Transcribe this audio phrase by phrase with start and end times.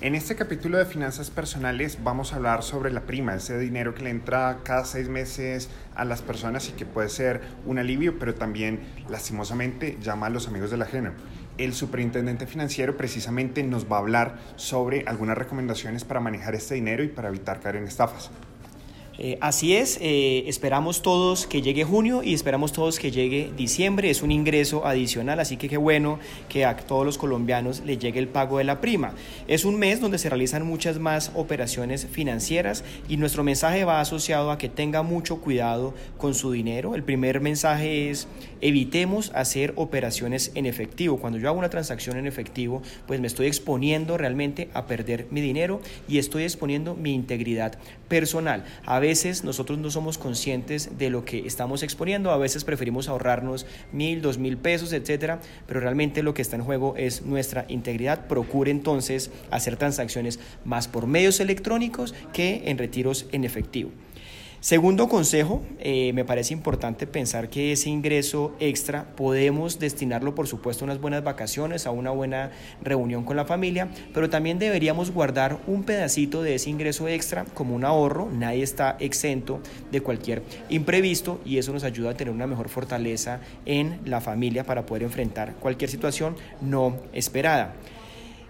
[0.00, 4.04] En este capítulo de finanzas personales vamos a hablar sobre la prima, ese dinero que
[4.04, 8.36] le entra cada seis meses a las personas y que puede ser un alivio, pero
[8.36, 11.14] también lastimosamente llama a los amigos del ajeno.
[11.58, 17.02] El superintendente financiero precisamente nos va a hablar sobre algunas recomendaciones para manejar este dinero
[17.02, 18.30] y para evitar caer en estafas.
[19.20, 24.10] Eh, así es, eh, esperamos todos que llegue junio y esperamos todos que llegue diciembre.
[24.10, 28.20] Es un ingreso adicional, así que qué bueno que a todos los colombianos les llegue
[28.20, 29.14] el pago de la prima.
[29.48, 34.52] Es un mes donde se realizan muchas más operaciones financieras y nuestro mensaje va asociado
[34.52, 36.94] a que tenga mucho cuidado con su dinero.
[36.94, 38.28] El primer mensaje es
[38.60, 41.18] evitemos hacer operaciones en efectivo.
[41.18, 45.40] Cuando yo hago una transacción en efectivo, pues me estoy exponiendo realmente a perder mi
[45.40, 47.78] dinero y estoy exponiendo mi integridad
[48.08, 48.64] personal.
[49.44, 54.38] Nosotros no somos conscientes de lo que estamos exponiendo, a veces preferimos ahorrarnos mil, dos
[54.38, 58.26] mil pesos, etcétera, pero realmente lo que está en juego es nuestra integridad.
[58.26, 63.90] Procure entonces hacer transacciones más por medios electrónicos que en retiros en efectivo.
[64.60, 70.84] Segundo consejo, eh, me parece importante pensar que ese ingreso extra podemos destinarlo, por supuesto,
[70.84, 72.50] a unas buenas vacaciones, a una buena
[72.82, 77.76] reunión con la familia, pero también deberíamos guardar un pedacito de ese ingreso extra como
[77.76, 78.28] un ahorro.
[78.32, 79.60] Nadie está exento
[79.92, 84.64] de cualquier imprevisto y eso nos ayuda a tener una mejor fortaleza en la familia
[84.64, 87.76] para poder enfrentar cualquier situación no esperada.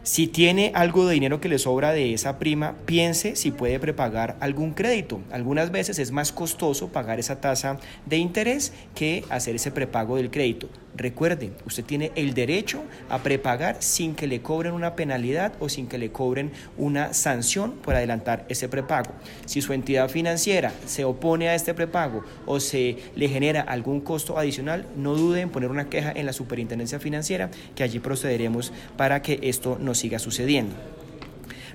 [0.09, 4.39] Si tiene algo de dinero que le sobra de esa prima, piense si puede prepagar
[4.41, 5.20] algún crédito.
[5.31, 10.31] Algunas veces es más costoso pagar esa tasa de interés que hacer ese prepago del
[10.31, 10.70] crédito.
[10.98, 15.87] Recuerde, usted tiene el derecho a prepagar sin que le cobren una penalidad o sin
[15.87, 19.12] que le cobren una sanción por adelantar ese prepago.
[19.45, 24.39] Si su entidad financiera se opone a este prepago o se le genera algún costo
[24.39, 29.22] adicional, no dude en poner una queja en la Superintendencia Financiera, que allí procederemos para
[29.22, 30.74] que esto no siga sucediendo.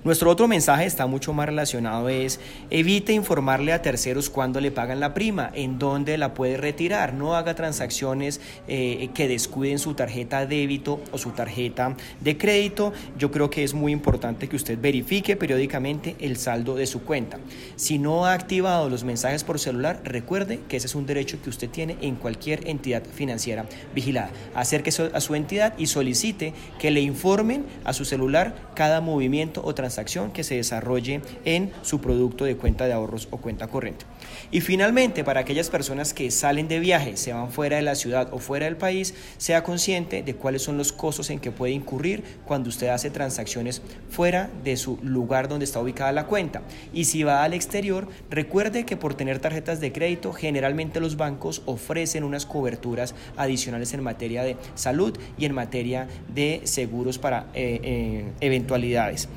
[0.04, 5.00] Nuestro otro mensaje está mucho más relacionado es evite informarle a terceros cuándo le pagan
[5.00, 10.46] la prima, en dónde la puede retirar, no haga transacciones eh, que descuiden su tarjeta
[10.46, 12.92] débito o su tarjeta de crédito.
[13.18, 17.40] Yo creo que es muy importante que usted verifique periódicamente el saldo de su cuenta.
[17.78, 21.50] Si no ha activado los mensajes por celular, recuerde que ese es un derecho que
[21.50, 24.32] usted tiene en cualquier entidad financiera vigilada.
[24.54, 29.74] Acérquese a su entidad y solicite que le informen a su celular cada movimiento o
[29.74, 34.06] transacción transacción que se desarrolle en su producto de cuenta de ahorros o cuenta corriente.
[34.52, 38.30] Y finalmente, para aquellas personas que salen de viaje, se van fuera de la ciudad
[38.32, 42.24] o fuera del país, sea consciente de cuáles son los costos en que puede incurrir
[42.46, 46.64] cuando usted hace transacciones fuera de su lugar donde está ubicada la cuenta.
[46.92, 51.62] Y si va al exterior, recuerde que por tener tarjetas de crédito, generalmente los bancos
[51.66, 57.80] ofrecen unas coberturas adicionales en materia de salud y en materia de seguros para eh,
[57.84, 59.30] eh, eventualidades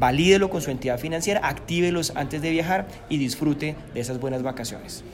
[0.00, 5.04] valídelo con su entidad financiera, actívelos antes de viajar y disfrute de esas buenas vacaciones.